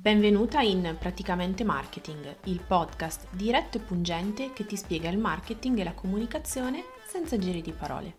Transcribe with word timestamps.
Benvenuta 0.00 0.62
in 0.62 0.96
Praticamente 0.98 1.62
Marketing, 1.62 2.36
il 2.44 2.62
podcast 2.66 3.26
diretto 3.32 3.76
e 3.76 3.80
pungente 3.80 4.50
che 4.54 4.64
ti 4.64 4.74
spiega 4.74 5.10
il 5.10 5.18
marketing 5.18 5.78
e 5.78 5.84
la 5.84 5.92
comunicazione 5.92 6.84
senza 7.06 7.36
giri 7.36 7.60
di 7.60 7.72
parole. 7.72 8.16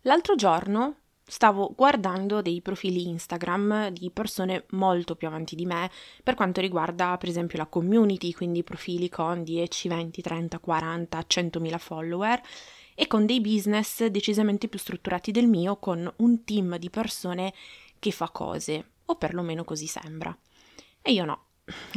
L'altro 0.00 0.34
giorno 0.34 0.96
stavo 1.24 1.72
guardando 1.76 2.42
dei 2.42 2.60
profili 2.60 3.06
Instagram 3.06 3.90
di 3.90 4.10
persone 4.10 4.64
molto 4.70 5.14
più 5.14 5.28
avanti 5.28 5.54
di 5.54 5.64
me 5.64 5.88
per 6.24 6.34
quanto 6.34 6.60
riguarda 6.60 7.16
per 7.18 7.28
esempio 7.28 7.58
la 7.58 7.66
community, 7.66 8.32
quindi 8.32 8.64
profili 8.64 9.08
con 9.08 9.44
10, 9.44 9.86
20, 9.86 10.22
30, 10.22 10.58
40, 10.58 11.18
100.000 11.20 11.78
follower 11.78 12.40
e 12.96 13.06
con 13.06 13.26
dei 13.26 13.40
business 13.40 14.04
decisamente 14.06 14.66
più 14.66 14.80
strutturati 14.80 15.30
del 15.30 15.46
mio, 15.46 15.76
con 15.76 16.12
un 16.16 16.42
team 16.42 16.78
di 16.78 16.90
persone 16.90 17.54
che 17.98 18.10
fa 18.10 18.30
cose, 18.30 18.92
o 19.06 19.16
perlomeno 19.16 19.64
così 19.64 19.86
sembra. 19.86 20.36
E 21.00 21.12
io 21.12 21.24
no, 21.24 21.44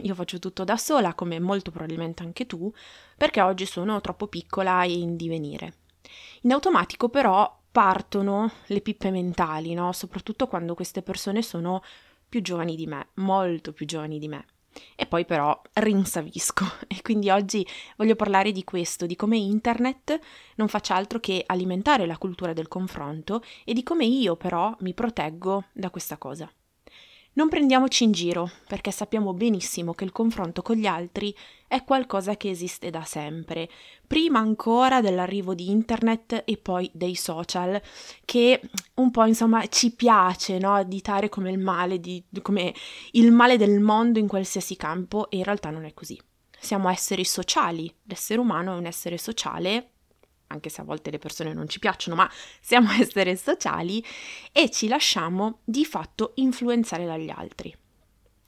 io 0.03 0.15
faccio 0.15 0.39
tutto 0.39 0.63
da 0.63 0.77
sola, 0.77 1.13
come 1.13 1.39
molto 1.39 1.71
probabilmente 1.71 2.23
anche 2.23 2.45
tu, 2.45 2.71
perché 3.17 3.41
oggi 3.41 3.65
sono 3.65 4.01
troppo 4.01 4.27
piccola 4.27 4.83
e 4.83 4.93
in 4.93 5.15
divenire. 5.15 5.77
In 6.41 6.51
automatico 6.51 7.09
però 7.09 7.59
partono 7.71 8.51
le 8.67 8.81
pippe 8.81 9.11
mentali, 9.11 9.73
no? 9.73 9.91
Soprattutto 9.93 10.47
quando 10.47 10.73
queste 10.73 11.01
persone 11.01 11.41
sono 11.41 11.81
più 12.27 12.41
giovani 12.41 12.75
di 12.75 12.87
me, 12.87 13.09
molto 13.15 13.71
più 13.71 13.85
giovani 13.85 14.19
di 14.19 14.27
me. 14.27 14.45
E 14.95 15.05
poi 15.05 15.25
però 15.25 15.59
rinsavisco 15.73 16.65
e 16.87 17.01
quindi 17.01 17.29
oggi 17.29 17.65
voglio 17.97 18.15
parlare 18.15 18.51
di 18.51 18.63
questo, 18.63 19.05
di 19.05 19.15
come 19.15 19.37
internet 19.37 20.19
non 20.55 20.67
faccia 20.67 20.95
altro 20.95 21.19
che 21.19 21.43
alimentare 21.45 22.05
la 22.05 22.17
cultura 22.17 22.53
del 22.53 22.67
confronto 22.67 23.43
e 23.63 23.73
di 23.73 23.83
come 23.83 24.05
io 24.05 24.35
però 24.35 24.75
mi 24.79 24.93
proteggo 24.93 25.65
da 25.73 25.89
questa 25.89 26.17
cosa. 26.17 26.49
Non 27.33 27.47
prendiamoci 27.47 28.03
in 28.03 28.11
giro, 28.11 28.51
perché 28.67 28.91
sappiamo 28.91 29.33
benissimo 29.33 29.93
che 29.93 30.03
il 30.03 30.11
confronto 30.11 30.61
con 30.61 30.75
gli 30.75 30.85
altri 30.85 31.33
è 31.65 31.85
qualcosa 31.85 32.35
che 32.35 32.49
esiste 32.49 32.89
da 32.89 33.05
sempre, 33.05 33.69
prima 34.05 34.39
ancora 34.39 34.99
dell'arrivo 34.99 35.55
di 35.55 35.69
internet 35.69 36.43
e 36.45 36.57
poi 36.57 36.91
dei 36.93 37.15
social, 37.15 37.81
che 38.25 38.59
un 38.95 39.11
po' 39.11 39.23
insomma 39.23 39.65
ci 39.67 39.95
piace 39.95 40.57
no? 40.57 40.73
additare 40.73 41.29
come 41.29 41.51
il 41.51 41.57
male, 41.57 42.01
di, 42.01 42.21
come 42.41 42.73
il 43.11 43.31
male 43.31 43.55
del 43.55 43.79
mondo 43.79 44.19
in 44.19 44.27
qualsiasi 44.27 44.75
campo 44.75 45.29
e 45.29 45.37
in 45.37 45.45
realtà 45.45 45.69
non 45.69 45.85
è 45.85 45.93
così. 45.93 46.19
Siamo 46.59 46.89
esseri 46.89 47.23
sociali, 47.23 47.89
l'essere 48.03 48.41
umano 48.41 48.73
è 48.73 48.77
un 48.77 48.85
essere 48.85 49.17
sociale 49.17 49.90
anche 50.51 50.69
se 50.69 50.81
a 50.81 50.83
volte 50.83 51.11
le 51.11 51.17
persone 51.17 51.53
non 51.53 51.67
ci 51.67 51.79
piacciono, 51.79 52.15
ma 52.15 52.29
siamo 52.59 52.91
esseri 52.99 53.35
sociali 53.35 54.03
e 54.51 54.69
ci 54.69 54.87
lasciamo 54.87 55.59
di 55.63 55.85
fatto 55.85 56.33
influenzare 56.35 57.05
dagli 57.05 57.29
altri. 57.29 57.75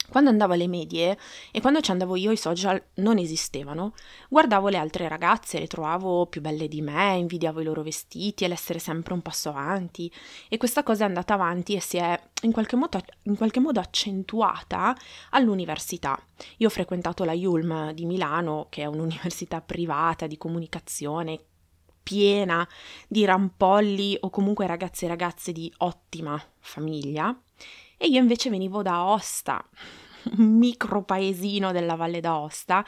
Quando 0.10 0.30
andavo 0.30 0.54
alle 0.54 0.68
medie 0.68 1.18
e 1.52 1.62
quando 1.62 1.80
ci 1.80 1.90
andavo 1.90 2.18
io 2.18 2.32
i 2.32 2.38
social 2.38 2.82
non 2.96 3.18
esistevano, 3.18 3.94
guardavo 4.28 4.68
le 4.68 4.78
altre 4.78 5.08
ragazze, 5.08 5.60
le 5.60 5.68
trovavo 5.68 6.28
più 6.28 6.42
belle 6.42 6.68
di 6.68 6.82
me, 6.82 7.16
invidiavo 7.16 7.62
i 7.62 7.64
loro 7.64 7.84
vestiti 7.84 8.44
e 8.44 8.50
l'essere 8.50 8.80
sempre 8.80 9.14
un 9.14 9.22
passo 9.22 9.50
avanti 9.50 10.12
e 10.50 10.58
questa 10.58 10.84
cosa 10.84 11.06
è 11.06 11.08
andata 11.08 11.34
avanti 11.34 11.74
e 11.74 11.80
si 11.80 11.98
è 11.98 12.20
in 12.42 12.52
qualche 12.52 12.76
modo, 12.76 13.02
in 13.24 13.38
qualche 13.38 13.62
modo 13.62 13.80
accentuata 13.80 14.96
all'università. 15.32 16.20
Io 16.58 16.68
ho 16.68 16.72
frequentato 16.72 17.24
la 17.24 17.34
Yulm 17.34 17.92
di 17.94 18.06
Milano, 18.06 18.68
che 18.70 18.82
è 18.82 18.86
un'università 18.86 19.62
privata 19.62 20.28
di 20.28 20.38
comunicazione 20.38 21.46
piena 22.04 22.68
di 23.08 23.26
rampolli 23.26 24.18
o 24.20 24.30
comunque 24.30 24.68
ragazzi 24.68 25.06
e 25.06 25.08
ragazze 25.08 25.52
di 25.52 25.72
ottima 25.78 26.42
famiglia. 26.60 27.36
E 27.98 28.08
io 28.08 28.20
invece 28.20 28.50
venivo 28.50 28.82
da 28.82 29.06
Osta, 29.06 29.66
un 30.38 30.58
micro 30.58 31.04
paesino 31.04 31.72
della 31.72 31.96
Valle 31.96 32.20
d'Aosta. 32.20 32.86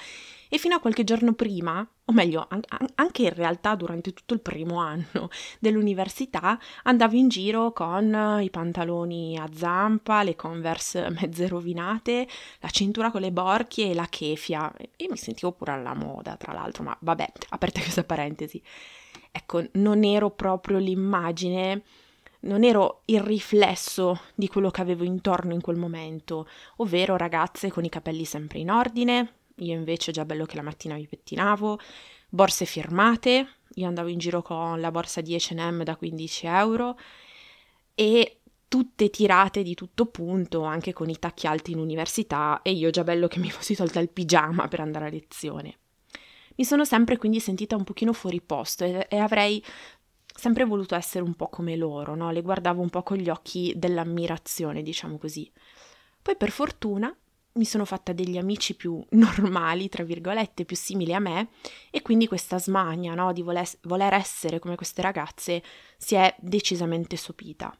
E 0.48 0.58
fino 0.58 0.76
a 0.76 0.80
qualche 0.80 1.04
giorno 1.04 1.34
prima, 1.34 1.86
o 2.06 2.14
meglio 2.14 2.46
an- 2.50 2.62
anche 2.96 3.24
in 3.24 3.34
realtà 3.34 3.76
durante 3.76 4.14
tutto 4.14 4.34
il 4.34 4.40
primo 4.40 4.80
anno 4.80 5.30
dell'università, 5.60 6.60
andavo 6.84 7.16
in 7.16 7.28
giro 7.28 7.74
con 7.74 8.40
i 8.42 8.50
pantaloni 8.50 9.38
a 9.38 9.50
zampa, 9.54 10.24
le 10.24 10.36
converse 10.36 11.10
mezze 11.10 11.48
rovinate, 11.48 12.28
la 12.60 12.70
cintura 12.70 13.12
con 13.12 13.22
le 13.22 13.32
borchie 13.32 13.92
e 13.92 13.94
la 13.94 14.08
kefia 14.08 14.72
e 14.96 15.08
mi 15.10 15.18
sentivo 15.18 15.52
pure 15.52 15.72
alla 15.72 15.94
moda 15.94 16.38
tra 16.38 16.54
l'altro, 16.54 16.84
ma 16.84 16.96
vabbè, 17.00 17.32
aperte 17.50 17.82
questa 17.82 18.04
parentesi 18.04 18.62
ecco, 19.36 19.62
non 19.74 20.06
ero 20.06 20.32
proprio 20.32 20.78
l'immagine, 20.78 21.84
non 22.42 22.64
ero 22.64 23.02
il 23.06 23.20
riflesso 23.20 24.22
di 24.34 24.48
quello 24.48 24.72
che 24.72 24.80
avevo 24.80 25.04
intorno 25.04 25.54
in 25.54 25.60
quel 25.60 25.76
momento, 25.76 26.48
ovvero 26.78 27.18
ragazze 27.18 27.70
con 27.70 27.84
i 27.84 27.90
capelli 27.90 28.24
sempre 28.24 28.60
in 28.60 28.72
ordine, 28.72 29.34
io 29.56 29.74
invece 29.74 30.14
già 30.14 30.24
bello 30.24 30.46
che 30.46 30.56
la 30.56 30.62
mattina 30.62 30.96
mi 30.96 31.06
pettinavo, 31.06 31.80
borse 32.30 32.64
firmate, 32.64 33.48
io 33.74 33.88
andavo 33.88 34.08
in 34.08 34.20
giro 34.20 34.42
con 34.42 34.80
la 34.80 34.90
borsa 34.90 35.20
di 35.20 35.36
H&M 35.36 35.84
da 35.84 35.98
15 35.98 36.46
euro 36.46 36.98
e 37.94 38.40
tutte 38.70 39.10
tirate 39.10 39.64
di 39.64 39.74
tutto 39.74 40.06
punto, 40.06 40.64
anche 40.64 40.94
con 40.94 41.10
i 41.10 41.20
tacchi 41.20 41.46
alti 41.46 41.72
in 41.72 41.80
università 41.80 42.62
e 42.62 42.72
io 42.72 42.90
già 42.90 43.04
bello 43.04 43.28
che 43.28 43.40
mi 43.40 43.52
fossi 43.52 43.76
tolta 43.76 44.00
il 44.00 44.10
pigiama 44.10 44.70
per 44.70 44.80
andare 44.80 45.08
a 45.08 45.10
lezione. 45.10 45.80
Mi 46.56 46.66
sono 46.66 46.86
sempre 46.86 47.18
quindi 47.18 47.40
sentita 47.40 47.76
un 47.76 47.84
pochino 47.84 48.14
fuori 48.14 48.42
posto 48.42 48.84
e, 48.84 49.08
e 49.10 49.18
avrei 49.18 49.64
sempre 50.36 50.66
voluto 50.66 50.96
essere 50.96 51.24
un 51.24 51.34
po' 51.34 51.48
come 51.48 51.76
loro, 51.76 52.16
no? 52.16 52.32
Le 52.32 52.42
guardavo 52.42 52.82
un 52.82 52.90
po' 52.90 53.04
con 53.04 53.18
gli 53.18 53.30
occhi 53.30 53.74
dell'ammirazione, 53.76 54.82
diciamo 54.82 55.18
così. 55.18 55.50
Poi 56.22 56.36
per 56.36 56.52
fortuna 56.52 57.16
mi 57.54 57.66
sono 57.66 57.86
fatta 57.86 58.12
degli 58.12 58.38
amici 58.38 58.76
più 58.76 59.04
normali, 59.12 59.90
tra 59.90 60.04
virgolette, 60.04 60.66
più 60.66 60.76
simili 60.76 61.14
a 61.14 61.20
me, 61.20 61.50
e 61.90 62.02
quindi 62.02 62.28
questa 62.28 62.60
smania 62.60 63.14
no, 63.14 63.32
di 63.32 63.42
voler, 63.42 63.68
voler 63.84 64.14
essere 64.14 64.60
come 64.60 64.76
queste 64.76 65.02
ragazze 65.02 65.64
si 65.98 66.16
è 66.16 66.36
decisamente 66.40 67.16
sopita. 67.16 67.76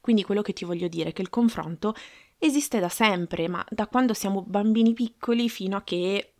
Quindi 0.00 0.22
quello 0.22 0.42
che 0.42 0.52
ti 0.52 0.64
voglio 0.64 0.88
dire 0.88 1.10
è 1.10 1.12
che 1.12 1.22
il 1.22 1.30
confronto 1.30 1.94
esiste 2.38 2.78
da 2.78 2.88
sempre, 2.88 3.48
ma 3.48 3.64
da 3.68 3.86
quando 3.86 4.14
siamo 4.14 4.42
bambini 4.42 4.92
piccoli 4.92 5.48
fino 5.48 5.76
a 5.76 5.82
che 5.82 6.34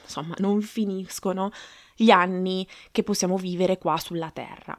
insomma, 0.00 0.34
non 0.38 0.60
finiscono 0.62 1.50
gli 1.94 2.10
anni 2.10 2.66
che 2.90 3.02
possiamo 3.02 3.36
vivere 3.36 3.78
qua 3.78 3.96
sulla 3.98 4.30
Terra. 4.30 4.78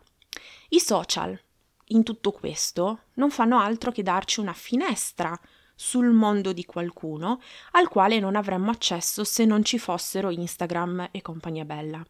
I 0.69 0.79
social, 0.79 1.39
in 1.87 2.03
tutto 2.03 2.31
questo, 2.31 3.03
non 3.15 3.29
fanno 3.29 3.59
altro 3.59 3.91
che 3.91 4.03
darci 4.03 4.39
una 4.39 4.53
finestra 4.53 5.37
sul 5.75 6.11
mondo 6.11 6.53
di 6.53 6.65
qualcuno 6.65 7.41
al 7.71 7.87
quale 7.87 8.19
non 8.19 8.35
avremmo 8.35 8.71
accesso 8.71 9.23
se 9.23 9.45
non 9.45 9.63
ci 9.63 9.79
fossero 9.79 10.29
Instagram 10.29 11.09
e 11.11 11.21
compagnia 11.21 11.65
bella. 11.65 12.03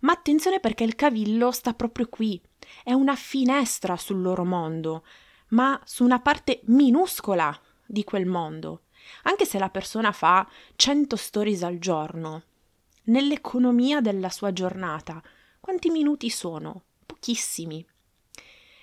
Ma 0.00 0.12
attenzione 0.12 0.60
perché 0.60 0.84
il 0.84 0.94
cavillo 0.94 1.50
sta 1.50 1.72
proprio 1.72 2.08
qui, 2.08 2.40
è 2.82 2.92
una 2.92 3.16
finestra 3.16 3.96
sul 3.96 4.20
loro 4.20 4.44
mondo, 4.44 5.04
ma 5.48 5.80
su 5.84 6.04
una 6.04 6.20
parte 6.20 6.60
minuscola 6.64 7.58
di 7.86 8.04
quel 8.04 8.26
mondo. 8.26 8.83
Anche 9.24 9.44
se 9.44 9.58
la 9.58 9.70
persona 9.70 10.12
fa 10.12 10.48
100 10.76 11.16
stories 11.16 11.62
al 11.62 11.78
giorno, 11.78 12.42
nell'economia 13.04 14.00
della 14.00 14.30
sua 14.30 14.52
giornata, 14.52 15.22
quanti 15.60 15.90
minuti 15.90 16.30
sono? 16.30 16.84
Pochissimi. 17.06 17.84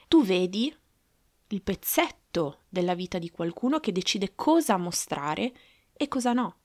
Tu 0.07 0.23
vedi 0.23 0.75
il 1.47 1.61
pezzetto 1.61 2.61
della 2.69 2.95
vita 2.95 3.17
di 3.17 3.29
qualcuno 3.29 3.79
che 3.79 3.91
decide 3.91 4.33
cosa 4.35 4.77
mostrare 4.77 5.53
e 5.93 6.07
cosa 6.07 6.33
no. 6.33 6.57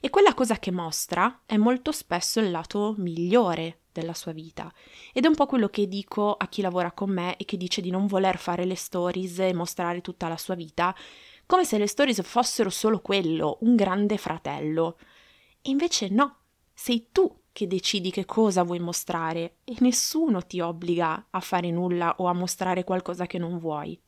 E 0.00 0.10
quella 0.10 0.34
cosa 0.34 0.58
che 0.58 0.70
mostra 0.70 1.42
è 1.46 1.56
molto 1.56 1.92
spesso 1.92 2.40
il 2.40 2.50
lato 2.50 2.94
migliore 2.98 3.82
della 3.92 4.14
sua 4.14 4.32
vita. 4.32 4.72
Ed 5.12 5.24
è 5.24 5.28
un 5.28 5.34
po' 5.34 5.46
quello 5.46 5.68
che 5.68 5.86
dico 5.86 6.34
a 6.34 6.48
chi 6.48 6.62
lavora 6.62 6.92
con 6.92 7.10
me 7.10 7.36
e 7.36 7.44
che 7.44 7.56
dice 7.56 7.80
di 7.80 7.90
non 7.90 8.06
voler 8.06 8.38
fare 8.38 8.64
le 8.64 8.74
stories 8.74 9.38
e 9.38 9.54
mostrare 9.54 10.00
tutta 10.00 10.28
la 10.28 10.36
sua 10.36 10.54
vita, 10.54 10.94
come 11.50 11.64
se 11.64 11.78
le 11.78 11.88
stories 11.88 12.22
fossero 12.22 12.70
solo 12.70 13.00
quello, 13.00 13.58
un 13.62 13.74
grande 13.74 14.18
fratello. 14.18 14.96
E 15.60 15.70
invece 15.70 16.08
no, 16.08 16.36
sei 16.72 17.08
tu 17.10 17.40
che 17.50 17.66
decidi 17.66 18.12
che 18.12 18.24
cosa 18.24 18.62
vuoi 18.62 18.78
mostrare 18.78 19.56
e 19.64 19.74
nessuno 19.80 20.46
ti 20.46 20.60
obbliga 20.60 21.26
a 21.28 21.40
fare 21.40 21.72
nulla 21.72 22.14
o 22.18 22.26
a 22.26 22.32
mostrare 22.32 22.84
qualcosa 22.84 23.26
che 23.26 23.38
non 23.38 23.58
vuoi. 23.58 24.00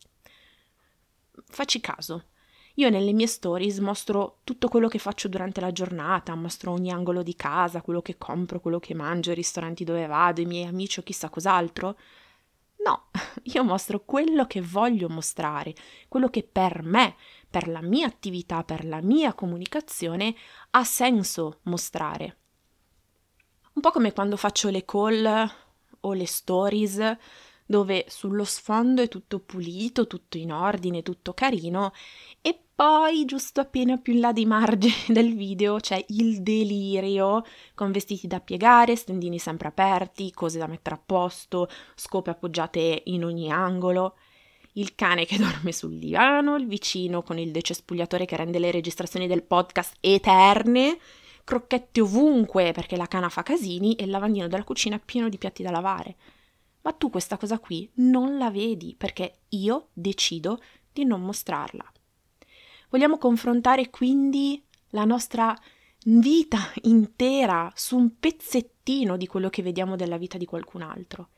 Facci 1.48 1.80
caso. 1.80 2.26
Io 2.74 2.88
nelle 2.90 3.12
mie 3.12 3.26
stories 3.26 3.78
mostro 3.78 4.38
tutto 4.44 4.68
quello 4.68 4.86
che 4.86 5.00
faccio 5.00 5.26
durante 5.26 5.60
la 5.60 5.72
giornata, 5.72 6.36
mostro 6.36 6.70
ogni 6.70 6.92
angolo 6.92 7.24
di 7.24 7.34
casa, 7.34 7.82
quello 7.82 8.02
che 8.02 8.18
compro, 8.18 8.60
quello 8.60 8.78
che 8.78 8.94
mangio, 8.94 9.32
i 9.32 9.34
ristoranti 9.34 9.82
dove 9.82 10.06
vado, 10.06 10.40
i 10.40 10.46
miei 10.46 10.66
amici 10.66 11.00
o 11.00 11.02
chissà 11.02 11.28
cos'altro. 11.28 11.98
No, 12.84 13.10
io 13.44 13.64
mostro 13.64 14.04
quello 14.04 14.46
che 14.46 14.60
voglio 14.60 15.08
mostrare, 15.08 15.74
quello 16.08 16.28
che 16.28 16.42
per 16.42 16.82
me, 16.82 17.16
per 17.48 17.68
la 17.68 17.82
mia 17.82 18.06
attività, 18.06 18.64
per 18.64 18.84
la 18.84 19.00
mia 19.00 19.34
comunicazione 19.34 20.34
ha 20.70 20.84
senso 20.84 21.60
mostrare. 21.62 22.36
Un 23.74 23.80
po' 23.80 23.90
come 23.90 24.12
quando 24.12 24.36
faccio 24.36 24.68
le 24.68 24.84
call 24.84 25.50
o 26.00 26.12
le 26.12 26.26
stories 26.26 27.16
dove 27.64 28.04
sullo 28.08 28.44
sfondo 28.44 29.00
è 29.00 29.08
tutto 29.08 29.38
pulito, 29.38 30.06
tutto 30.06 30.36
in 30.36 30.52
ordine, 30.52 31.02
tutto 31.02 31.32
carino 31.32 31.92
e 32.42 32.66
poi 32.82 33.24
giusto 33.26 33.60
appena 33.60 33.96
più 33.96 34.12
in 34.12 34.18
là 34.18 34.32
dei 34.32 34.44
margini 34.44 34.92
del 35.06 35.36
video 35.36 35.76
c'è 35.76 36.04
il 36.08 36.42
delirio 36.42 37.44
con 37.76 37.92
vestiti 37.92 38.26
da 38.26 38.40
piegare, 38.40 38.96
stendini 38.96 39.38
sempre 39.38 39.68
aperti, 39.68 40.32
cose 40.32 40.58
da 40.58 40.66
mettere 40.66 40.96
a 40.96 41.02
posto, 41.06 41.68
scope 41.94 42.30
appoggiate 42.30 43.02
in 43.04 43.24
ogni 43.24 43.52
angolo 43.52 44.16
il 44.72 44.96
cane 44.96 45.26
che 45.26 45.36
dorme 45.38 45.70
sul 45.70 45.96
divano, 45.96 46.56
il 46.56 46.66
vicino 46.66 47.22
con 47.22 47.38
il 47.38 47.52
decespugliatore 47.52 48.24
che 48.24 48.34
rende 48.34 48.58
le 48.58 48.72
registrazioni 48.72 49.28
del 49.28 49.44
podcast 49.44 49.98
eterne, 50.00 50.98
crocchette 51.44 52.00
ovunque 52.00 52.72
perché 52.72 52.96
la 52.96 53.06
cana 53.06 53.28
fa 53.28 53.44
casini 53.44 53.94
e 53.94 54.02
il 54.02 54.10
lavandino 54.10 54.48
della 54.48 54.64
cucina 54.64 54.98
pieno 54.98 55.28
di 55.28 55.38
piatti 55.38 55.62
da 55.62 55.70
lavare. 55.70 56.16
Ma 56.80 56.90
tu 56.90 57.10
questa 57.10 57.36
cosa 57.36 57.60
qui 57.60 57.88
non 57.98 58.38
la 58.38 58.50
vedi 58.50 58.96
perché 58.98 59.42
io 59.50 59.90
decido 59.92 60.60
di 60.92 61.04
non 61.04 61.22
mostrarla. 61.22 61.91
Vogliamo 62.92 63.16
confrontare 63.16 63.88
quindi 63.88 64.62
la 64.90 65.06
nostra 65.06 65.56
vita 66.04 66.58
intera 66.82 67.72
su 67.74 67.96
un 67.96 68.18
pezzettino 68.20 69.16
di 69.16 69.26
quello 69.26 69.48
che 69.48 69.62
vediamo 69.62 69.96
della 69.96 70.18
vita 70.18 70.36
di 70.36 70.44
qualcun 70.44 70.82
altro. 70.82 71.30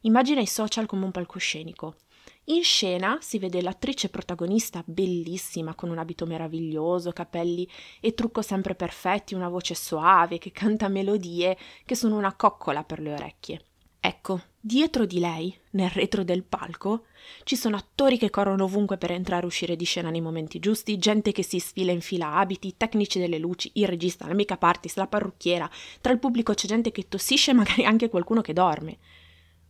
Immagina 0.00 0.40
i 0.40 0.46
social 0.48 0.86
come 0.86 1.04
un 1.04 1.12
palcoscenico. 1.12 1.98
In 2.46 2.64
scena 2.64 3.18
si 3.20 3.38
vede 3.38 3.62
l'attrice 3.62 4.08
protagonista 4.08 4.82
bellissima, 4.84 5.76
con 5.76 5.90
un 5.90 5.98
abito 5.98 6.26
meraviglioso, 6.26 7.12
capelli 7.12 7.68
e 8.00 8.12
trucco 8.14 8.42
sempre 8.42 8.74
perfetti, 8.74 9.34
una 9.34 9.48
voce 9.48 9.76
soave 9.76 10.38
che 10.38 10.50
canta 10.50 10.88
melodie 10.88 11.56
che 11.84 11.94
sono 11.94 12.16
una 12.16 12.34
coccola 12.34 12.82
per 12.82 12.98
le 12.98 13.12
orecchie. 13.12 13.62
Ecco, 14.00 14.40
dietro 14.60 15.06
di 15.06 15.18
lei, 15.18 15.56
nel 15.70 15.90
retro 15.90 16.24
del 16.24 16.42
palco, 16.42 17.06
ci 17.44 17.56
sono 17.56 17.76
attori 17.76 18.18
che 18.18 18.30
corrono 18.30 18.64
ovunque 18.64 18.98
per 18.98 19.12
entrare 19.12 19.44
e 19.44 19.46
uscire 19.46 19.76
di 19.76 19.84
scena 19.84 20.10
nei 20.10 20.20
momenti 20.20 20.58
giusti, 20.58 20.98
gente 20.98 21.32
che 21.32 21.42
si 21.42 21.58
sfila 21.58 21.92
in 21.92 22.00
fila 22.00 22.34
abiti, 22.34 22.76
tecnici 22.76 23.18
delle 23.18 23.38
luci, 23.38 23.70
il 23.74 23.86
regista, 23.86 24.26
la 24.26 24.34
make-up 24.34 24.62
artist, 24.62 24.96
la 24.96 25.06
parrucchiera. 25.06 25.68
Tra 26.00 26.12
il 26.12 26.18
pubblico 26.18 26.54
c'è 26.54 26.66
gente 26.66 26.90
che 26.90 27.08
tossisce 27.08 27.52
e 27.52 27.54
magari 27.54 27.84
anche 27.84 28.08
qualcuno 28.08 28.40
che 28.40 28.52
dorme. 28.52 28.98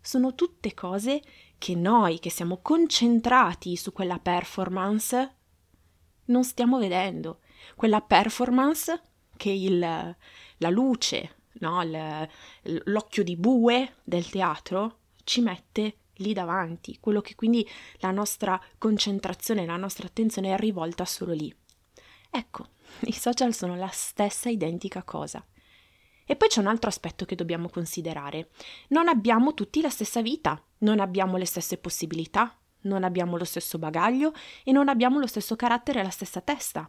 Sono 0.01 0.35
tutte 0.35 0.75
cose 0.75 1.23
che 1.59 1.75
noi 1.75 2.19
che 2.19 2.31
siamo 2.31 2.61
concentrati 2.63 3.77
su 3.77 3.93
quella 3.93 4.19
performance 4.19 5.35
non 6.27 6.45
stiamo 6.45 6.79
vedendo. 6.79 7.41
Quella 7.75 8.01
performance 8.01 9.03
che 9.37 9.51
il, 9.51 9.79
la 9.79 10.71
luce, 10.71 11.37
no, 11.61 11.83
l'occhio 12.85 13.23
di 13.23 13.37
bue 13.37 13.97
del 14.05 14.29
teatro 14.29 14.99
ci 15.25 15.41
mette 15.41 15.99
lì 16.19 16.33
davanti, 16.33 16.99
quello 17.01 17.21
che 17.21 17.35
quindi 17.35 17.69
la 17.99 18.11
nostra 18.11 18.61
concentrazione, 18.79 19.67
la 19.67 19.77
nostra 19.77 20.07
attenzione 20.07 20.55
è 20.55 20.59
rivolta 20.59 21.05
solo 21.05 21.33
lì. 21.33 21.55
Ecco, 22.31 22.69
i 23.07 23.13
social 23.13 23.55
sono 23.55 23.77
la 23.77 23.89
stessa 23.89 24.49
identica 24.49 25.03
cosa. 25.03 25.45
E 26.31 26.37
poi 26.37 26.49
c'è 26.49 26.61
un 26.61 26.67
altro 26.67 26.91
aspetto 26.91 27.25
che 27.25 27.35
dobbiamo 27.35 27.71
considerare. 27.71 28.51
Non 28.89 29.09
abbiamo 29.09 29.55
tutti 29.55 29.81
la 29.81 29.89
stessa 29.89 30.21
vita, 30.21 30.63
non 30.79 31.01
abbiamo 31.01 31.39
le 31.39 31.47
stesse 31.47 31.79
possibilità, 31.79 32.55
non 32.83 33.03
abbiamo 33.03 33.39
lo 33.39 33.45
stesso 33.45 33.79
bagaglio 33.79 34.33
e 34.63 34.73
non 34.73 34.89
abbiamo 34.89 35.19
lo 35.19 35.27
stesso 35.27 35.57
carattere 35.57 36.01
e 36.01 36.03
la 36.03 36.11
stessa 36.11 36.43
testa. 36.43 36.89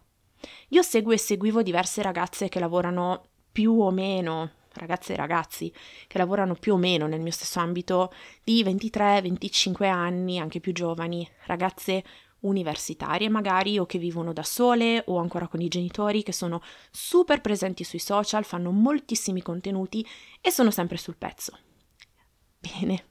Io 0.70 0.82
seguo 0.82 1.14
e 1.14 1.18
seguivo 1.18 1.62
diverse 1.64 2.02
ragazze 2.02 2.50
che 2.50 2.60
lavorano 2.60 3.30
più 3.52 3.80
o 3.80 3.92
meno, 3.92 4.52
ragazze 4.80 5.14
e 5.14 5.16
ragazzi, 5.16 5.74
che 6.08 6.18
lavorano 6.18 6.56
più 6.56 6.74
o 6.74 6.78
meno 6.78 7.06
nel 7.08 7.22
mio 7.22 7.32
stesso 7.32 7.60
ambito 7.60 8.12
di 8.44 8.64
23-25 8.64 9.86
anni, 9.86 10.40
anche 10.40 10.60
più 10.60 10.72
giovani, 10.74 11.28
ragazze 11.46 12.04
universitarie 12.42 13.28
magari 13.30 13.78
o 13.78 13.86
che 13.86 13.98
vivono 13.98 14.32
da 14.32 14.44
sole 14.44 15.04
o 15.08 15.18
ancora 15.18 15.48
con 15.48 15.62
i 15.62 15.68
genitori 15.68 16.24
che 16.24 16.32
sono 16.32 16.62
super 16.90 17.42
presenti 17.42 17.84
sui 17.84 18.00
social, 18.00 18.46
fanno 18.46 18.72
moltissimi 18.72 19.42
contenuti 19.42 20.06
e 20.42 20.52
sono 20.52 20.72
sempre 20.72 20.98
sul 20.98 21.18
pezzo. 21.18 21.58
Bene, 22.60 23.06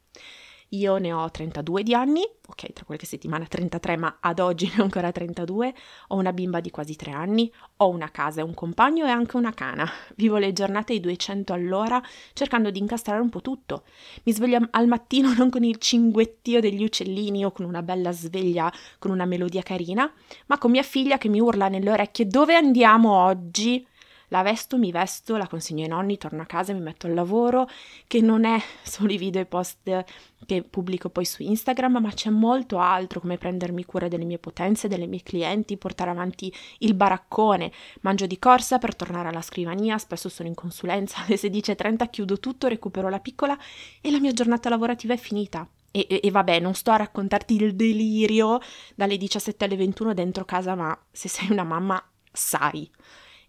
io 0.71 0.99
ne 0.99 1.13
ho 1.13 1.31
32 1.31 1.83
di 1.83 1.95
anni, 1.95 2.21
ok, 2.47 2.73
tra 2.73 2.85
qualche 2.85 3.07
settimana 3.07 3.47
33, 3.47 3.97
ma 3.97 4.19
ad 4.21 4.39
oggi 4.39 4.71
ne 4.75 4.81
ho 4.81 4.85
ancora 4.85 5.11
32. 5.11 5.75
Ho 6.09 6.17
una 6.17 6.33
bimba 6.33 6.61
di 6.61 6.71
quasi 6.71 6.95
3 6.95 7.11
anni, 7.11 7.51
ho 7.79 7.89
una 7.89 8.11
casa 8.11 8.41
e 8.41 8.45
un 8.45 8.53
compagno 8.53 9.07
e 9.07 9.11
anche 9.11 9.37
una 9.37 9.53
cana. 9.53 9.89
Vivo 10.17 10.37
le 10.37 10.53
giornate 10.53 10.93
ai 10.93 11.01
200 11.01 11.53
all'ora 11.53 12.03
cercando 12.35 12.71
di 12.71 12.79
incastrare 12.79 13.21
un 13.21 13.31
po' 13.31 13.41
tutto. 13.41 13.85
Mi 14.25 14.33
sveglio 14.33 14.69
al 14.71 14.87
mattino 14.87 15.33
non 15.33 15.49
con 15.49 15.65
il 15.65 15.79
cinguettio 15.79 16.61
degli 16.61 16.85
uccellini 16.85 17.45
o 17.45 17.53
con 17.53 17.65
una 17.65 17.83
bella 17.83 18.13
sveglia 18.13 18.71
con 18.99 19.11
una 19.11 19.25
melodia 19.25 19.63
carina, 19.63 20.13
ma 20.47 20.59
con 20.59 20.71
mia 20.71 20.83
figlia 20.83 21.19
che 21.19 21.29
mi 21.29 21.41
urla 21.41 21.69
nelle 21.69 21.91
orecchie 21.91 22.27
dove 22.27 22.55
andiamo 22.55 23.13
oggi? 23.13 23.87
La 24.29 24.43
vesto, 24.43 24.79
mi 24.79 24.91
vesto, 24.91 25.37
la 25.37 25.47
consegno 25.47 25.83
ai 25.83 25.89
nonni, 25.89 26.19
torno 26.19 26.43
a 26.43 26.47
casa, 26.47 26.73
mi 26.73 26.81
metto 26.81 27.07
al 27.07 27.15
lavoro, 27.15 27.69
che 28.07 28.21
non 28.21 28.45
è 28.45 28.61
solo 28.83 29.13
i 29.13 29.19
video 29.19 29.41
e 29.41 29.47
post 29.47 30.05
che 30.47 30.63
pubblico 30.63 31.11
poi 31.11 31.25
su 31.25 31.43
Instagram, 31.43 31.99
ma 32.01 32.11
c'è 32.11 32.31
molto 32.31 32.79
altro 32.79 33.21
come 33.21 33.39
prendermi 33.39 33.85
cura 33.85 34.09
delle 34.09 34.25
mie 34.25 34.39
potenze, 34.39 34.89
delle 34.89 35.07
mie 35.07 35.23
clienti, 35.23 35.77
portare 35.77 36.11
avanti 36.11 36.53
il 36.79 36.95
baraccone, 36.95 37.73
mangio 38.01 38.27
di 38.27 38.39
corsa 38.39 38.79
per 38.79 38.95
tornare 38.95 39.29
alla 39.29 39.43
scrivania, 39.43 39.99
spesso 39.99 40.29
sono 40.29 40.49
in 40.49 40.55
consulenza, 40.55 41.23
alle 41.27 41.37
16.30 41.37 42.11
chiudo 42.11 42.39
tutto, 42.39 42.69
recupero 42.69 43.09
la 43.09 43.21
piccola 43.21 43.59
e 44.01 44.11
la 44.11 44.21
mia 44.21 44.33
giornata 44.33 44.69
lavorativa 44.69 45.15
è 45.15 45.19
finita. 45.19 45.69
E, 45.91 46.07
e, 46.09 46.21
e, 46.23 46.31
vabbè, 46.31 46.61
non 46.61 46.75
sto 46.75 46.91
a 46.91 46.97
raccontarti 46.97 47.55
il 47.55 47.75
delirio 47.75 48.61
dalle 48.95 49.17
17 49.17 49.65
alle 49.65 49.77
21 49.77 50.13
dentro 50.13 50.45
casa, 50.45 50.75
ma 50.75 50.97
se 51.11 51.29
sei 51.29 51.51
una 51.51 51.65
mamma 51.65 52.03
sai. 52.31 52.89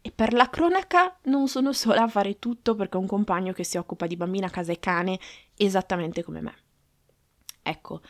E 0.01 0.11
per 0.11 0.33
la 0.33 0.49
cronaca 0.49 1.17
non 1.23 1.47
sono 1.47 1.73
sola 1.73 2.03
a 2.03 2.07
fare 2.07 2.39
tutto 2.39 2.75
perché 2.75 2.97
ho 2.97 3.01
un 3.01 3.07
compagno 3.07 3.51
che 3.51 3.65
si 3.65 3.77
occupa 3.77 4.07
di 4.07 4.15
bambina, 4.15 4.49
casa 4.49 4.71
e 4.71 4.79
cane 4.79 5.19
esattamente 5.55 6.23
come 6.23 6.41
me. 6.41 6.55
Ecco, 7.61 8.01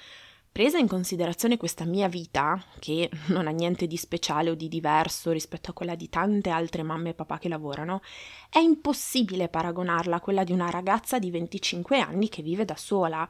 presa 0.51 0.77
in 0.77 0.87
considerazione 0.87 1.57
questa 1.57 1.85
mia 1.85 2.07
vita, 2.07 2.61
che 2.79 3.09
non 3.27 3.47
ha 3.47 3.51
niente 3.51 3.87
di 3.87 3.97
speciale 3.97 4.49
o 4.49 4.55
di 4.55 4.67
diverso 4.67 5.31
rispetto 5.31 5.71
a 5.71 5.73
quella 5.73 5.95
di 5.95 6.09
tante 6.09 6.49
altre 6.49 6.83
mamme 6.83 7.09
e 7.09 7.13
papà 7.13 7.37
che 7.37 7.49
lavorano, 7.49 8.01
è 8.49 8.59
impossibile 8.59 9.49
paragonarla 9.49 10.17
a 10.17 10.21
quella 10.21 10.43
di 10.43 10.51
una 10.51 10.69
ragazza 10.69 11.17
di 11.17 11.31
25 11.31 11.99
anni 11.99 12.29
che 12.29 12.41
vive 12.41 12.65
da 12.65 12.75
sola. 12.75 13.27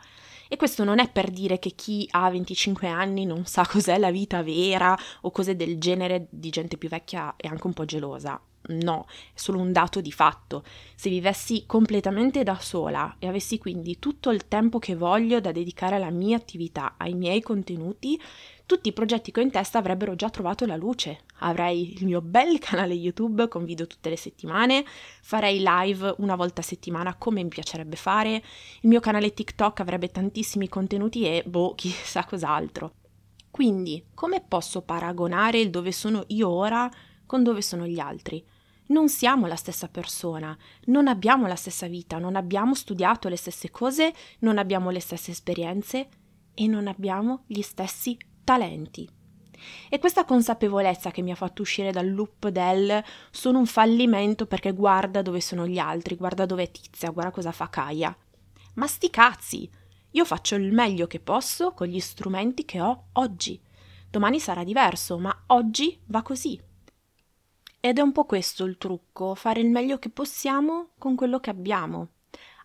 E 0.48 0.58
questo 0.58 0.84
non 0.84 1.00
è 1.00 1.10
per 1.10 1.30
dire 1.30 1.60
che 1.60 1.72
chi 1.72 2.08
ha 2.12 2.30
25 2.30 2.88
anni 2.88 3.26
non 3.26 3.46
sa 3.46 3.66
cos'è 3.70 3.98
la 3.98 4.12
vita 4.12 4.42
vera 4.44 4.98
o 5.22 5.32
cose 5.32 5.56
del 5.56 5.78
genere 5.80 6.28
di 6.30 6.50
gente 6.50 6.78
più 6.78 6.90
vecchia 6.90 7.36
e 7.38 7.48
anche 7.48 7.68
un 7.68 7.74
po' 7.74 7.86
gelosa. 7.86 8.42
No, 8.70 9.08
è 9.34 9.40
solo 9.40 9.60
un 9.60 9.72
dato 9.72 10.00
di 10.00 10.12
fatto. 10.12 10.64
Se 10.94 11.10
vivessi 11.10 11.64
completamente 11.66 12.44
da 12.44 12.60
sola 12.60 13.16
e 13.18 13.28
avessi 13.28 13.58
quindi 13.58 13.98
tutto 13.98 14.30
il 14.30 14.48
tempo 14.48 14.78
che 14.78 14.96
voglio 14.96 15.40
da 15.40 15.52
dedicare 15.52 15.96
alla 15.96 16.12
mia 16.12 16.38
attività, 16.38 16.94
ai 16.98 17.16
miei 17.16 17.42
contenuti, 17.42 18.22
tutti 18.68 18.90
i 18.90 18.94
progetti 18.94 19.32
che 19.32 19.40
ho 19.40 19.44
in 19.44 19.50
testa 19.50 19.80
avrebbero 19.80 20.14
già 20.14 20.30
trovato 20.30 20.68
la 20.68 20.76
luce. 20.76 21.22
Avrei 21.40 21.94
il 21.98 22.06
mio 22.06 22.22
bel 22.22 22.60
canale 22.60 22.94
YouTube 22.94 23.48
con 23.48 23.66
video 23.66 23.88
tutte 23.88 24.10
le 24.10 24.18
settimane, 24.18 24.86
farei 25.22 25.64
live 25.66 26.14
una 26.18 26.36
volta 26.36 26.62
a 26.62 26.64
settimana 26.64 27.16
come 27.16 27.42
mi 27.42 27.50
piacerebbe 27.50 27.96
fare, 27.96 28.36
il 28.82 28.90
mio 28.90 29.00
canale 29.00 29.34
TikTok 29.34 29.80
avrebbe 29.80 30.10
tantissimi 30.10 30.70
contenuti 30.70 31.26
e 31.26 31.44
boh, 31.44 31.74
chissà 31.76 32.24
cos'altro. 32.24 32.94
Quindi, 33.50 34.06
come 34.14 34.44
posso 34.48 34.82
paragonare 34.82 35.60
il 35.60 35.72
dove 35.72 35.92
sono 35.92 36.24
io 36.28 36.50
ora 36.50 36.88
con 37.26 37.42
dove 37.42 37.64
sono 37.64 37.88
gli 37.88 38.00
altri? 38.00 38.44
Non 38.90 39.10
siamo 39.10 39.48
la 39.48 39.56
stessa 39.56 39.88
persona, 39.88 40.58
non 40.86 41.08
abbiamo 41.08 41.48
la 41.48 41.56
stessa 41.56 41.88
vita, 41.88 42.18
non 42.18 42.36
abbiamo 42.36 42.74
studiato 42.74 43.30
le 43.30 43.36
stesse 43.36 43.70
cose, 43.70 44.14
non 44.40 44.58
abbiamo 44.58 44.90
le 44.90 45.00
stesse 45.00 45.32
esperienze 45.32 46.10
e 46.54 46.68
non 46.68 46.88
abbiamo 46.88 47.44
gli 47.48 47.62
stessi 47.62 48.18
talenti. 48.44 49.08
E 49.90 50.00
questa 50.00 50.26
consapevolezza 50.26 51.12
che 51.12 51.22
mi 51.22 51.32
ha 51.32 51.36
fatto 51.36 51.62
uscire 51.62 51.92
dal 51.92 52.10
loop 52.10 52.48
del 52.48 53.04
sono 53.30 53.60
un 53.60 53.66
fallimento 53.66 54.46
perché 54.46 54.72
guarda 54.72 55.22
dove 55.22 55.42
sono 55.42 55.68
gli 55.68 55.78
altri, 55.78 56.16
guarda 56.16 56.46
dove 56.46 56.64
è 56.64 56.72
Tizia, 56.72 57.12
guarda 57.12 57.32
cosa 57.32 57.52
fa 57.52 57.70
Kaia. 57.70 58.16
Ma 58.76 58.88
sti 58.88 59.10
cazzi! 59.10 59.70
Io 60.12 60.26
faccio 60.26 60.56
il 60.56 60.72
meglio 60.74 61.06
che 61.06 61.20
posso 61.20 61.74
con 61.74 61.88
gli 61.88 62.00
strumenti 62.00 62.66
che 62.66 62.82
ho 62.82 63.10
oggi. 63.14 63.62
Domani 64.10 64.40
sarà 64.40 64.64
diverso, 64.64 65.20
ma 65.20 65.44
oggi 65.48 66.00
va 66.06 66.24
così. 66.24 66.60
Ed 67.82 67.98
è 67.98 68.02
un 68.02 68.12
po' 68.12 68.26
questo 68.26 68.66
il 68.66 68.78
trucco, 68.78 69.36
fare 69.36 69.62
il 69.62 69.70
meglio 69.70 70.00
che 70.00 70.10
possiamo 70.10 70.90
con 70.98 71.16
quello 71.16 71.40
che 71.40 71.50
abbiamo. 71.50 72.10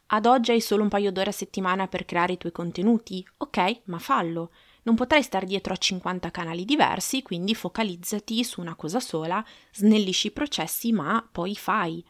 Ad 0.07 0.27
oggi 0.27 0.51
hai 0.51 0.61
solo 0.61 0.83
un 0.83 0.89
paio 0.89 1.13
d'ore 1.13 1.31
a 1.31 1.33
settimana 1.33 1.87
per 1.87 2.05
creare 2.05 2.33
i 2.33 2.37
tuoi 2.37 2.51
contenuti? 2.51 3.25
Ok, 3.37 3.83
ma 3.85 4.01
fallo. 4.01 4.51
Non 4.83 4.97
potrai 4.97 5.23
stare 5.23 5.47
dietro 5.47 5.73
a 5.73 5.77
50 5.77 6.33
canali 6.33 6.65
diversi, 6.65 7.23
quindi 7.23 7.55
focalizzati 7.55 8.43
su 8.43 8.61
una 8.61 8.75
cosa 8.75 8.99
sola, 8.99 9.43
snellisci 9.73 10.27
i 10.27 10.33
processi, 10.33 10.91
ma 10.91 11.27
poi 11.31 11.55
fai. 11.55 12.05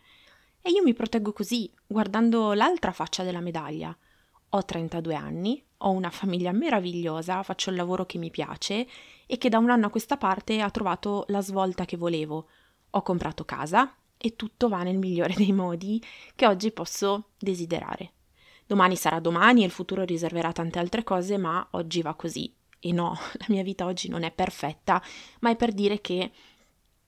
E 0.63 0.71
io 0.71 0.83
mi 0.83 0.95
proteggo 0.95 1.33
così, 1.33 1.71
guardando 1.87 2.55
l'altra 2.55 2.91
faccia 2.91 3.23
della 3.23 3.41
medaglia. 3.41 3.95
ho 4.49 4.65
32 4.65 5.15
anni, 5.15 5.63
ho 5.79 5.91
una 5.91 6.11
famiglia 6.11 6.53
meravigliosa, 6.53 7.43
faccio 7.43 7.69
il 7.69 7.77
lavoro 7.77 8.07
che 8.07 8.17
mi 8.17 8.31
piace 8.31 8.89
e 9.27 9.37
che 9.37 9.51
da 9.51 9.59
un 9.59 9.69
anno 9.69 9.87
a 9.87 9.91
questa 9.91 10.17
parte 10.17 10.61
ha 10.63 10.71
trovato 10.71 11.25
la 11.29 11.43
svolta 11.43 11.85
che 11.85 11.99
volevo. 11.99 12.49
Ho 12.97 13.03
comprato 13.03 13.45
casa 13.45 13.93
e 14.17 14.37
tutto 14.37 14.69
va 14.69 14.83
nel 14.83 14.99
migliore 14.99 15.35
dei 15.35 15.53
modi 15.53 16.03
che 16.35 16.47
oggi 16.47 16.71
posso 16.71 17.31
desiderare. 17.39 18.13
Domani 18.67 18.97
sarà 18.97 19.19
domani 19.21 19.63
e 19.63 19.67
il 19.67 19.71
futuro 19.71 20.05
riserverà 20.05 20.53
tante 20.53 20.79
altre 20.79 21.03
cose, 21.03 21.37
ma 21.37 21.67
oggi 21.73 22.03
va 22.03 22.15
così. 22.15 22.53
E 22.79 22.93
no, 22.93 23.19
la 23.39 23.47
mia 23.49 23.63
vita 23.63 23.85
oggi 23.85 24.09
non 24.09 24.23
è 24.23 24.31
perfetta, 24.31 25.03
ma 25.41 25.51
è 25.51 25.57
per 25.57 25.73
dire 25.73 26.01
che 26.01 26.31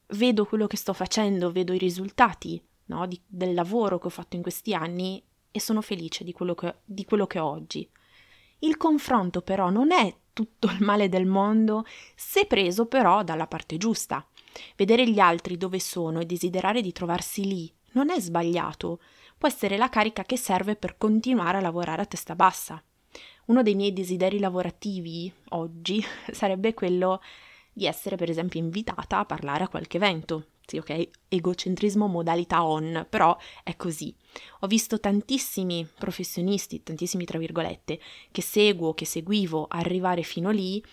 vedo 0.08 0.44
quello 0.44 0.66
che 0.66 0.76
sto 0.76 0.92
facendo, 0.92 1.52
vedo 1.52 1.72
i 1.72 1.78
risultati 1.78 2.60
no, 2.86 3.06
di, 3.06 3.20
del 3.24 3.54
lavoro 3.54 3.98
che 3.98 4.08
ho 4.08 4.10
fatto 4.10 4.36
in 4.36 4.42
questi 4.42 4.74
anni 4.74 5.22
e 5.50 5.60
sono 5.60 5.80
felice 5.80 6.24
di 6.24 6.32
quello, 6.32 6.54
che, 6.54 6.78
di 6.84 7.04
quello 7.04 7.26
che 7.26 7.38
ho 7.38 7.46
oggi. 7.46 7.88
Il 8.60 8.76
confronto 8.76 9.40
però 9.40 9.70
non 9.70 9.92
è 9.92 10.14
tutto 10.32 10.66
il 10.66 10.82
male 10.82 11.08
del 11.08 11.26
mondo 11.26 11.84
se 12.14 12.44
preso 12.46 12.86
però 12.86 13.22
dalla 13.22 13.46
parte 13.46 13.76
giusta. 13.76 14.26
Vedere 14.76 15.08
gli 15.08 15.18
altri 15.18 15.56
dove 15.56 15.80
sono 15.80 16.20
e 16.20 16.26
desiderare 16.26 16.80
di 16.80 16.92
trovarsi 16.92 17.44
lì 17.44 17.74
non 17.96 18.10
è 18.10 18.20
sbagliato, 18.20 19.00
può 19.38 19.48
essere 19.48 19.76
la 19.76 19.88
carica 19.88 20.22
che 20.22 20.36
serve 20.36 20.76
per 20.76 20.96
continuare 20.98 21.58
a 21.58 21.62
lavorare 21.62 22.02
a 22.02 22.06
testa 22.06 22.34
bassa. 22.34 22.82
Uno 23.46 23.62
dei 23.62 23.74
miei 23.74 23.92
desideri 23.92 24.38
lavorativi 24.38 25.32
oggi 25.50 26.04
sarebbe 26.30 26.74
quello 26.74 27.22
di 27.72 27.86
essere 27.86 28.16
per 28.16 28.30
esempio 28.30 28.60
invitata 28.60 29.18
a 29.18 29.24
parlare 29.24 29.64
a 29.64 29.68
qualche 29.68 29.96
evento. 29.96 30.46
Sì, 30.66 30.78
ok, 30.78 31.10
egocentrismo 31.28 32.08
modalità 32.08 32.64
on, 32.64 33.06
però 33.08 33.36
è 33.62 33.76
così. 33.76 34.12
Ho 34.60 34.66
visto 34.66 34.98
tantissimi 34.98 35.88
professionisti, 35.96 36.82
tantissimi 36.82 37.24
tra 37.24 37.38
virgolette, 37.38 38.00
che 38.32 38.42
seguo, 38.42 38.92
che 38.92 39.04
seguivo 39.04 39.66
arrivare 39.68 40.22
fino 40.22 40.50
lì, 40.50 40.84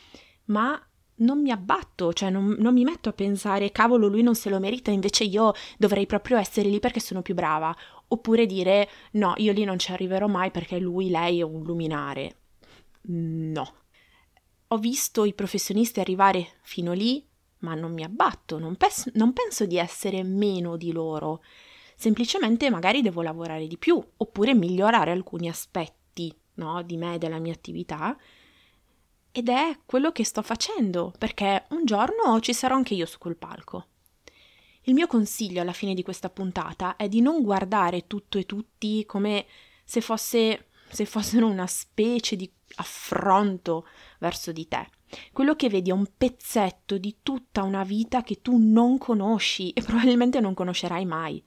ma 0.46 0.80
non 1.24 1.42
mi 1.42 1.52
abbatto, 1.52 2.14
cioè 2.14 2.30
non, 2.30 2.56
non, 2.60 2.74
mi 2.74 2.84
metto 2.84 3.10
a 3.10 3.14
pensare 3.14 3.72
cavolo 3.72 4.08
lui 4.08 4.22
non 4.22 4.36
se 4.36 4.50
lo 4.50 4.60
merita, 4.60 4.92
invece 4.92 5.24
io 5.24 5.54
dovrei 5.78 6.06
proprio 6.06 6.38
essere 6.38 6.70
lì 6.70 6.80
perché 6.80 7.00
sono 7.00 7.22
più 7.22 7.34
brava, 7.34 7.76
oppure 8.08 8.46
dire 8.46 8.90
no, 9.14 9.34
io 9.38 9.52
lì 9.52 9.64
non 9.64 9.80
ci 9.80 9.92
arriverò 9.92 10.28
mai 10.28 10.52
perché 10.52 10.78
lui, 10.80 11.10
lei 11.10 11.40
è 11.40 11.44
un 11.44 11.64
luminare. 11.64 12.36
No. 13.08 13.74
Ho 14.68 14.78
visto 14.78 15.26
i 15.26 15.34
professionisti 15.34 16.00
arrivare 16.00 16.48
fino 16.62 16.94
lì, 16.94 17.26
ma 17.60 17.76
non 17.76 17.94
mi 17.94 18.04
abbatto, 18.04 18.60
non, 18.60 18.76
pes- 18.76 19.12
non 19.14 19.34
penso 19.34 19.66
di 19.66 19.78
essere 19.78 20.24
meno 20.24 20.78
di 20.78 20.92
loro, 20.92 21.44
semplicemente 21.96 22.70
magari 22.70 23.02
devo 23.02 23.22
lavorare 23.22 23.68
di 23.68 23.78
più, 23.78 24.02
oppure 24.18 24.54
migliorare 24.54 25.12
alcuni 25.12 25.48
aspetti 25.48 26.36
no, 26.56 26.82
di 26.84 26.98
me 26.98 27.16
e 27.16 27.18
della 27.18 27.40
mia 27.40 27.54
attività 27.54 28.18
ed 29.36 29.50
è 29.50 29.80
quello 29.84 30.12
che 30.12 30.24
sto 30.24 30.44
facendo, 30.44 31.12
perché 31.18 31.66
un 31.72 31.86
giorno 31.86 32.40
ci 32.40 32.54
sarò 32.54 32.76
anche 32.76 32.94
io 32.94 33.08
su 33.08 33.18
quel 33.18 33.36
palco. 33.36 33.88
Il 34.84 34.94
mio 34.94 35.08
consiglio 35.08 35.60
alla 35.60 35.74
fine 35.74 35.96
di 35.96 36.04
questa 36.04 36.30
puntata 36.30 36.96
è 36.98 37.10
di 37.10 37.20
non 37.20 37.42
guardare 37.42 38.06
tutto 38.06 38.38
e 38.38 38.46
tutti 38.46 39.04
come 39.08 39.48
se, 39.84 40.02
fosse, 40.02 40.68
se 40.88 41.06
fossero 41.06 41.48
una 41.48 41.66
specie 41.66 42.36
di 42.36 42.50
affronto 42.76 43.88
verso 44.20 44.52
di 44.52 44.68
te. 44.68 44.88
Quello 45.32 45.56
che 45.56 45.68
vedi 45.68 45.90
è 45.90 45.94
un 45.94 46.08
pezzetto 46.16 47.00
di 47.00 47.18
tutta 47.24 47.64
una 47.64 47.84
vita 47.84 48.22
che 48.22 48.40
tu 48.40 48.58
non 48.58 49.00
conosci 49.00 49.72
e 49.72 49.82
probabilmente 49.82 50.40
non 50.42 50.54
conoscerai 50.54 51.06
mai 51.06 51.44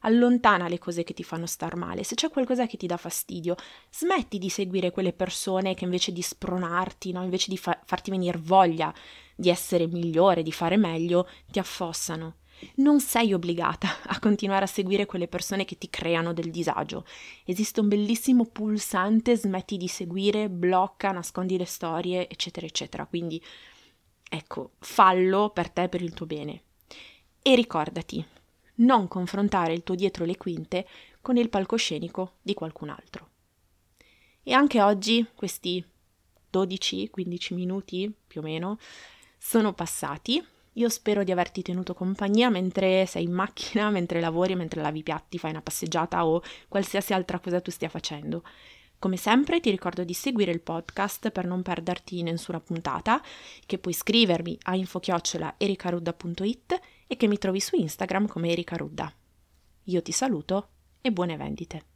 allontana 0.00 0.68
le 0.68 0.78
cose 0.78 1.02
che 1.02 1.14
ti 1.14 1.22
fanno 1.22 1.46
star 1.46 1.76
male. 1.76 2.04
Se 2.04 2.14
c'è 2.14 2.30
qualcosa 2.30 2.66
che 2.66 2.76
ti 2.76 2.86
dà 2.86 2.96
fastidio, 2.96 3.56
smetti 3.90 4.38
di 4.38 4.48
seguire 4.48 4.90
quelle 4.90 5.12
persone 5.12 5.74
che 5.74 5.84
invece 5.84 6.12
di 6.12 6.22
spronarti, 6.22 7.12
no? 7.12 7.22
invece 7.22 7.50
di 7.50 7.58
fa- 7.58 7.80
farti 7.84 8.10
venire 8.10 8.38
voglia 8.38 8.92
di 9.34 9.48
essere 9.48 9.86
migliore, 9.86 10.42
di 10.42 10.52
fare 10.52 10.76
meglio, 10.76 11.28
ti 11.50 11.58
affossano. 11.58 12.36
Non 12.76 13.00
sei 13.00 13.32
obbligata 13.32 13.88
a 14.06 14.18
continuare 14.18 14.64
a 14.64 14.68
seguire 14.68 15.06
quelle 15.06 15.28
persone 15.28 15.64
che 15.64 15.78
ti 15.78 15.88
creano 15.88 16.34
del 16.34 16.50
disagio. 16.50 17.06
Esiste 17.44 17.80
un 17.80 17.88
bellissimo 17.88 18.44
pulsante 18.44 19.34
smetti 19.36 19.78
di 19.78 19.88
seguire, 19.88 20.50
blocca, 20.50 21.10
nascondi 21.10 21.56
le 21.56 21.64
storie, 21.64 22.28
eccetera, 22.28 22.66
eccetera. 22.66 23.06
Quindi, 23.06 23.42
ecco, 24.28 24.72
fallo 24.78 25.50
per 25.50 25.70
te, 25.70 25.88
per 25.88 26.02
il 26.02 26.12
tuo 26.12 26.26
bene. 26.26 26.62
E 27.40 27.54
ricordati, 27.54 28.22
non 28.80 29.08
confrontare 29.08 29.72
il 29.72 29.82
tuo 29.82 29.94
dietro 29.94 30.24
le 30.24 30.36
quinte 30.36 30.86
con 31.20 31.36
il 31.36 31.48
palcoscenico 31.48 32.34
di 32.42 32.54
qualcun 32.54 32.90
altro. 32.90 33.28
E 34.42 34.52
anche 34.52 34.80
oggi 34.80 35.26
questi 35.34 35.84
12-15 36.52 37.54
minuti 37.54 38.12
più 38.26 38.40
o 38.40 38.44
meno 38.44 38.78
sono 39.38 39.72
passati. 39.72 40.44
Io 40.74 40.88
spero 40.88 41.24
di 41.24 41.32
averti 41.32 41.62
tenuto 41.62 41.94
compagnia 41.94 42.48
mentre 42.48 43.04
sei 43.06 43.24
in 43.24 43.32
macchina, 43.32 43.90
mentre 43.90 44.20
lavori, 44.20 44.54
mentre 44.54 44.80
lavi 44.80 45.00
i 45.00 45.02
piatti, 45.02 45.38
fai 45.38 45.50
una 45.50 45.62
passeggiata 45.62 46.26
o 46.26 46.42
qualsiasi 46.68 47.12
altra 47.12 47.38
cosa 47.38 47.60
tu 47.60 47.70
stia 47.70 47.88
facendo. 47.88 48.42
Come 48.98 49.16
sempre 49.16 49.60
ti 49.60 49.70
ricordo 49.70 50.04
di 50.04 50.12
seguire 50.12 50.52
il 50.52 50.60
podcast 50.60 51.30
per 51.30 51.46
non 51.46 51.62
perderti 51.62 52.22
nessuna 52.22 52.60
puntata, 52.60 53.22
che 53.64 53.78
puoi 53.78 53.94
scrivermi 53.94 54.58
a 54.64 54.76
infochiocciola.ericarudda.it 54.76 56.80
e 57.12 57.16
che 57.16 57.26
mi 57.26 57.38
trovi 57.38 57.58
su 57.58 57.74
Instagram 57.74 58.28
come 58.28 58.50
Erika 58.50 58.76
Rudda. 58.76 59.12
Io 59.82 60.00
ti 60.00 60.12
saluto 60.12 60.68
e 61.00 61.10
buone 61.10 61.36
vendite. 61.36 61.82